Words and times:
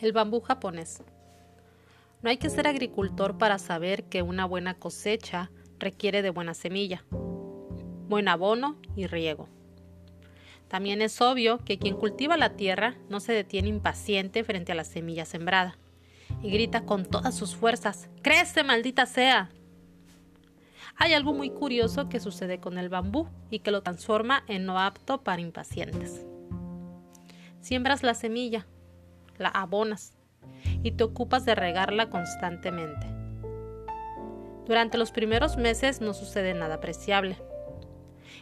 El 0.00 0.12
bambú 0.12 0.40
japonés. 0.40 1.02
No 2.22 2.30
hay 2.30 2.38
que 2.38 2.48
ser 2.48 2.66
agricultor 2.66 3.36
para 3.36 3.58
saber 3.58 4.04
que 4.04 4.22
una 4.22 4.46
buena 4.46 4.72
cosecha 4.72 5.50
requiere 5.78 6.22
de 6.22 6.30
buena 6.30 6.54
semilla, 6.54 7.04
buen 8.08 8.26
abono 8.28 8.78
y 8.96 9.06
riego. 9.06 9.46
También 10.68 11.02
es 11.02 11.20
obvio 11.20 11.58
que 11.58 11.78
quien 11.78 11.96
cultiva 11.96 12.38
la 12.38 12.56
tierra 12.56 12.96
no 13.10 13.20
se 13.20 13.34
detiene 13.34 13.68
impaciente 13.68 14.42
frente 14.42 14.72
a 14.72 14.74
la 14.74 14.84
semilla 14.84 15.26
sembrada 15.26 15.76
y 16.42 16.50
grita 16.50 16.86
con 16.86 17.04
todas 17.04 17.34
sus 17.34 17.54
fuerzas, 17.54 18.08
¡Crece, 18.22 18.64
maldita 18.64 19.04
sea! 19.04 19.50
Hay 20.96 21.12
algo 21.12 21.34
muy 21.34 21.50
curioso 21.50 22.08
que 22.08 22.20
sucede 22.20 22.58
con 22.58 22.78
el 22.78 22.88
bambú 22.88 23.28
y 23.50 23.58
que 23.58 23.70
lo 23.70 23.82
transforma 23.82 24.44
en 24.46 24.64
no 24.64 24.78
apto 24.78 25.22
para 25.22 25.42
impacientes. 25.42 26.24
Siembras 27.60 28.02
la 28.02 28.14
semilla, 28.14 28.66
la 29.40 29.48
abonas 29.48 30.12
y 30.82 30.92
te 30.92 31.04
ocupas 31.04 31.44
de 31.44 31.54
regarla 31.54 32.10
constantemente. 32.10 33.06
Durante 34.66 34.98
los 34.98 35.10
primeros 35.10 35.56
meses 35.56 36.00
no 36.00 36.14
sucede 36.14 36.54
nada 36.54 36.76
apreciable. 36.76 37.36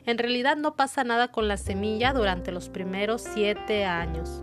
En 0.04 0.18
realidad 0.18 0.56
no 0.56 0.76
pasa 0.76 1.04
nada 1.04 1.28
con 1.28 1.48
la 1.48 1.56
semilla 1.56 2.12
durante 2.12 2.52
los 2.52 2.68
primeros 2.68 3.22
siete 3.22 3.84
años, 3.84 4.42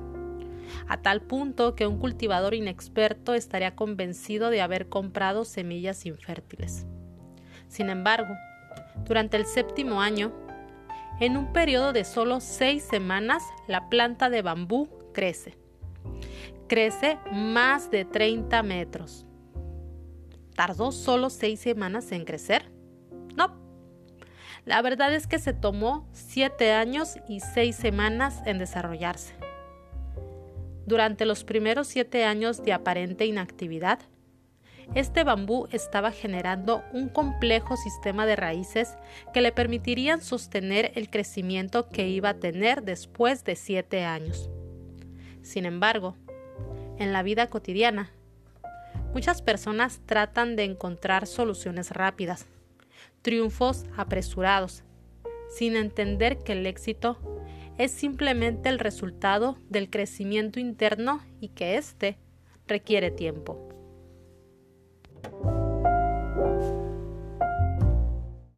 a 0.88 1.02
tal 1.02 1.22
punto 1.22 1.76
que 1.76 1.88
un 1.88 2.00
cultivador 2.00 2.54
inexperto 2.54 3.34
estaría 3.34 3.76
convencido 3.76 4.50
de 4.50 4.62
haber 4.62 4.90
comprado 4.90 5.46
semillas 5.46 6.06
infértiles. 6.06 6.86
Sin 7.68 7.90
embargo, 7.90 8.34
durante 9.06 9.38
el 9.38 9.46
séptimo 9.46 10.02
año, 10.02 10.34
en 11.20 11.38
un 11.38 11.54
periodo 11.54 11.94
de 11.94 12.04
solo 12.04 12.40
seis 12.40 12.84
semanas, 12.84 13.44
la 13.68 13.90
planta 13.90 14.30
de 14.30 14.42
bambú 14.42 14.90
crece 15.14 15.65
crece 16.68 17.20
más 17.32 17.92
de 17.92 18.06
30 18.06 18.64
metros. 18.64 19.26
¿Tardó 20.56 20.92
solo 20.92 21.30
seis 21.30 21.60
semanas 21.60 22.12
en 22.12 22.24
crecer? 22.24 22.72
No. 23.36 23.56
La 24.64 24.82
verdad 24.82 25.14
es 25.14 25.28
que 25.28 25.38
se 25.38 25.54
tomó 25.54 26.08
siete 26.14 26.72
años 26.72 27.18
y 27.28 27.42
seis 27.42 27.76
semanas 27.76 28.42
en 28.46 28.58
desarrollarse. 28.58 29.36
Durante 30.86 31.26
los 31.26 31.44
primeros 31.44 31.88
siete 31.88 32.24
años 32.24 32.64
de 32.64 32.72
aparente 32.72 33.26
inactividad, 33.26 34.00
este 34.94 35.24
bambú 35.24 35.68
estaba 35.72 36.12
generando 36.12 36.84
un 36.94 37.10
complejo 37.10 37.76
sistema 37.76 38.26
de 38.26 38.36
raíces 38.36 38.96
que 39.34 39.42
le 39.42 39.52
permitirían 39.52 40.22
sostener 40.22 40.92
el 40.96 41.10
crecimiento 41.10 41.90
que 41.90 42.08
iba 42.08 42.30
a 42.30 42.40
tener 42.40 42.84
después 42.84 43.44
de 43.44 43.56
siete 43.56 44.06
años. 44.06 44.50
Sin 45.42 45.66
embargo, 45.66 46.16
en 46.98 47.14
la 47.14 47.24
vida 47.24 47.48
cotidiana. 47.48 48.12
Muchas 49.14 49.42
personas 49.42 50.02
tratan 50.06 50.56
de 50.56 50.64
encontrar 50.64 51.28
soluciones 51.28 51.92
rápidas, 51.92 52.48
triunfos 53.22 53.86
apresurados, 53.98 54.84
sin 55.50 55.76
entender 55.76 56.40
que 56.44 56.54
el 56.54 56.66
éxito 56.66 57.18
es 57.78 57.92
simplemente 57.92 58.70
el 58.70 58.80
resultado 58.80 59.58
del 59.70 59.90
crecimiento 59.90 60.60
interno 60.60 61.22
y 61.40 61.50
que 61.50 61.78
éste 61.78 62.18
requiere 62.68 63.12
tiempo. 63.12 63.75